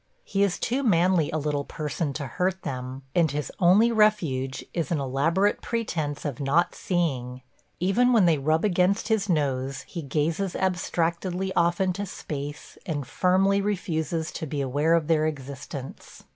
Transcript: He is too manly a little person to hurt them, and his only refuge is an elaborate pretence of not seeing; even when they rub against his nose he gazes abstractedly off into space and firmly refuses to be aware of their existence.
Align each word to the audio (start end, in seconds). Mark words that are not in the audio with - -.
He 0.23 0.41
is 0.41 0.57
too 0.57 0.81
manly 0.81 1.29
a 1.29 1.37
little 1.37 1.63
person 1.63 2.11
to 2.13 2.25
hurt 2.25 2.63
them, 2.63 3.03
and 3.13 3.29
his 3.29 3.51
only 3.59 3.91
refuge 3.91 4.65
is 4.73 4.89
an 4.89 4.99
elaborate 4.99 5.61
pretence 5.61 6.25
of 6.25 6.39
not 6.39 6.73
seeing; 6.73 7.43
even 7.79 8.11
when 8.11 8.25
they 8.25 8.39
rub 8.39 8.65
against 8.65 9.09
his 9.09 9.29
nose 9.29 9.81
he 9.83 10.01
gazes 10.01 10.55
abstractedly 10.55 11.53
off 11.53 11.79
into 11.79 12.07
space 12.07 12.79
and 12.87 13.05
firmly 13.05 13.61
refuses 13.61 14.31
to 14.31 14.47
be 14.47 14.59
aware 14.59 14.95
of 14.95 15.05
their 15.05 15.27
existence. 15.27 16.23